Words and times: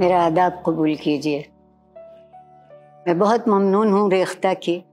मेरा 0.00 0.22
आदाब 0.22 0.62
कबूल 0.66 0.94
कीजिए। 0.94 1.38
मैं 3.06 3.18
बहुत 3.18 3.48
ममनून 3.48 3.92
हूँ 3.92 4.10
रेख्ता 4.10 4.54
की, 4.54 4.84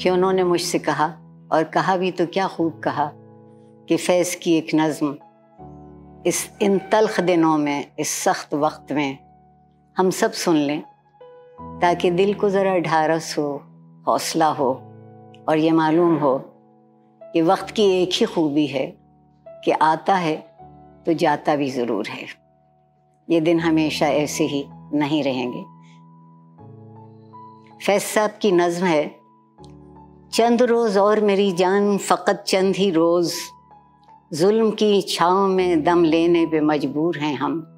कि 0.00 0.10
उन्होंने 0.10 0.44
मुझसे 0.44 0.78
कहा, 0.78 1.06
और 1.52 1.64
कहा 1.64 1.96
भी 1.96 2.10
तो 2.10 2.26
क्या 2.26 2.46
खूब 2.48 2.80
कहा, 2.80 3.10
कि 3.88 3.96
फैज़ 3.96 4.36
की 4.36 4.54
एक 4.58 4.68
नज़म, 4.74 5.16
इस 6.26 6.50
इन 6.62 6.78
तलख 6.78 7.20
दिनों 7.20 7.58
में, 7.58 7.86
इस 7.98 8.10
सख्त 8.10 8.54
वक्त 8.54 8.92
में, 8.92 9.18
हम 9.96 10.10
सब 10.10 10.32
सुन 10.32 10.56
लें, 10.56 10.82
ताकि 11.80 12.10
दिल 12.10 12.34
को 12.34 12.50
ज़रा 12.50 12.78
ढारस 12.78 13.34
हो 13.38 13.62
हौसला 14.06 14.48
हो, 14.48 14.70
और 15.48 15.58
ये 15.58 15.70
मालूम 15.70 16.16
हो, 16.16 16.38
कि 17.22 17.42
वक्त 17.42 17.70
की 17.70 18.02
एक 18.02 18.10
ही 18.12 18.26
खूबी 18.26 18.66
है, 18.66 18.86
कि 19.46 19.70
आता 19.70 20.14
है 20.14 20.36
तो 21.06 21.12
जाता 21.12 21.56
भी 21.56 21.70
ज़रूर 21.70 22.06
है। 22.06 22.41
ये 23.30 23.40
दिन 23.40 23.60
हमेशा 23.60 24.06
ऐसे 24.06 24.44
ही 24.44 24.64
नहीं 24.68 25.22
रहेंगे। 25.22 25.62
फैज 27.86 28.02
साहब 28.02 28.30
की 28.42 28.52
नज्म 28.52 28.86
है, 28.86 29.16
चंद 30.32 30.62
रोज़ 30.62 30.98
और 30.98 31.20
मेरी 31.20 31.52
जान, 31.52 31.98
फ़कत 31.98 32.44
चंद 32.46 32.76
ही 32.76 32.90
रोज़। 32.90 33.34
जुल्म 34.32 34.70
की 34.70 35.02
छाँव 35.02 35.46
में 35.46 35.84
दम 35.84 36.04
लेने 36.04 36.46
पे 36.46 36.60
मजबूर 36.60 37.18
हैं 37.18 37.36
हम। 37.36 37.68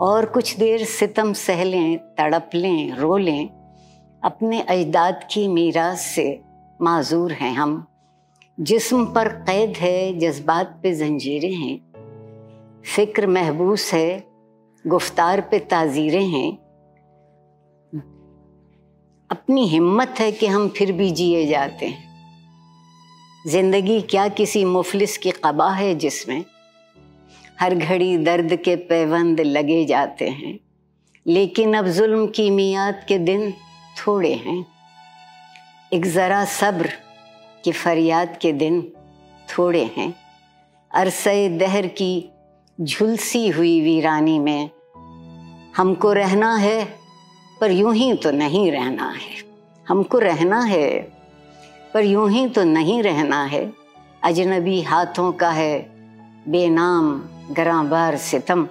और 0.00 0.26
कुछ 0.26 0.56
देर 0.56 0.84
सितम 0.84 1.32
सह 1.32 1.64
लें 1.64 1.98
तड़प 1.98 2.50
लें 2.54 2.96
रो 2.96 3.16
लें 3.16 3.48
अपने 4.24 4.60
अजदाद 4.60 5.28
की 5.32 5.48
मीरास 5.48 6.00
से 6.00 6.40
माजूर 6.82 7.32
हैं 7.32 7.52
हम। 7.52 7.86
जिस्म 8.60 9.04
पर 9.06 9.28
कैद 9.28 9.76
है, 9.76 10.18
जज्बात 10.18 10.80
पे 10.82 10.94
जंजीरें 10.94 11.54
हैं। 11.54 11.88
फ़िक्र 12.96 13.26
महबूस 13.26 13.94
है 13.94 14.27
गुफ्तार 14.88 15.40
पे 15.40 15.58
ताजीरें 15.70 16.26
हैं। 16.26 16.50
अपनी 19.30 19.66
हिम्मत 19.68 20.14
है 20.20 20.30
कि 20.32 20.46
हम 20.46 20.68
फिर 20.68 20.92
भी 20.92 21.10
जिए 21.12 21.46
जाते 21.46 21.86
हैं। 21.86 22.06
ज़िंदगी 23.44 24.00
क्या 24.02 24.28
किसी 24.30 24.64
मुफलिस 24.66 25.16
की 25.18 25.30
कबा 25.44 25.70
है 25.72 25.94
जिसमें 25.96 26.44
हर 27.60 27.74
घड़ी 27.74 28.16
दर्द 28.18 28.54
के 28.56 28.76
पैबंद 28.88 29.40
लगे 29.40 29.84
जाते 29.84 30.28
हैं, 30.28 30.58
लेकिन 31.26 31.74
अब 31.74 31.86
जुल्म 31.88 32.26
की 32.26 32.48
मियाद 32.50 33.04
के 33.08 33.18
दिन 33.20 33.52
थोड़े 33.96 34.32
हैं। 34.36 34.64
एक 35.92 36.06
ज़रा 36.06 36.44
सब्र 36.44 36.92
की 37.64 37.72
फरियाद 37.74 38.38
के 38.42 38.52
दिन 38.54 38.80
थोड़े 39.48 39.84
हैं। 39.96 40.12
अरसे 40.90 41.48
दहर 41.58 41.86
की 41.92 42.12
झुलसी 42.78 43.48
हुई 43.48 43.80
वीरानी 43.80 44.38
में 44.38 44.70
हमको 45.78 46.12
रहना 46.12 46.56
है, 46.56 46.84
पर 47.60 47.70
यूँ 47.70 47.94
ही 47.94 48.14
तो 48.14 48.30
नहीं 48.30 48.72
रहना 48.72 49.10
है। 49.10 49.44
हमको 49.88 50.18
रहना 50.18 50.60
है, 50.60 51.00
पर 51.94 52.04
यूँ 52.04 52.30
ही 52.30 52.48
तो 52.48 52.64
नहीं 52.64 53.02
रहना 53.02 53.44
है। 53.44 53.72
अजनबी 54.22 54.82
हाथों 54.82 55.32
का 55.32 55.50
है, 55.50 55.78
बेनाम 56.48 57.22
गराबार 57.50 58.16
सितम। 58.16 58.68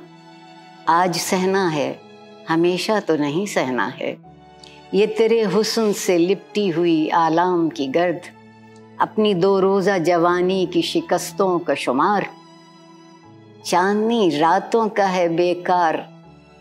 आज 0.90 1.18
सहना 1.18 1.68
है, 1.70 2.00
हमेशा 2.50 3.00
तो 3.00 3.16
नहीं 3.16 3.46
सहना 3.46 3.86
है। 3.86 4.18
ये 4.94 5.08
तेरे 5.08 5.44
हुस्न 5.44 5.94
से 5.94 6.18
लिपटी 6.18 6.68
हुई 6.68 7.10
आलाम 7.10 7.70
की 7.70 7.88
गर्द, 7.88 8.22
अपनी 9.02 9.34
दो 9.34 9.60
रोज़ा 9.60 9.98
जवानी 9.98 10.66
की 10.66 10.82
शिकस्तों 10.82 11.60
का 11.60 11.76
शुमार। 11.76 12.30
चांदनी 13.66 14.30
रातों 14.30 14.90
का 14.90 15.06
है 15.06 15.30
बेकार 15.30 16.17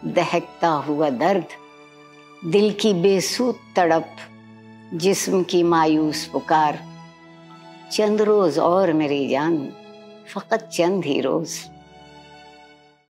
दहकता 0.07 0.69
हुआ 0.69 1.11
दर्द, 1.11 1.45
दिल 2.45 2.73
की 2.73 2.95
बेसूत 2.95 3.59
तड़प, 3.77 4.17
जिस्म 4.95 5.43
की 5.43 5.63
मायूस 5.63 6.25
पुकार। 6.25 6.79
चंद 7.93 8.23
रोज 8.23 8.59
और 8.59 8.93
मेरी 8.93 9.29
जान, 9.29 9.73
फकत 10.35 10.71
चंद 10.73 11.05
ही 11.05 11.21
रोज़। 11.21 11.76